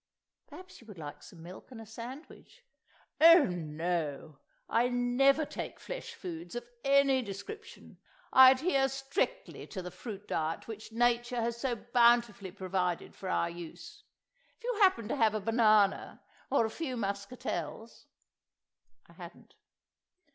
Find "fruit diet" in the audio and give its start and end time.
9.91-10.67